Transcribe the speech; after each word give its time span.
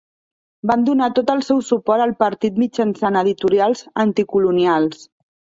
Van 0.71 0.85
donar 0.87 1.09
tot 1.19 1.29
el 1.33 1.43
seu 1.49 1.59
suport 1.67 2.05
al 2.07 2.15
partit 2.23 2.57
mitjançant 2.63 3.23
editorials 3.23 3.85
anticolonials. 4.09 5.07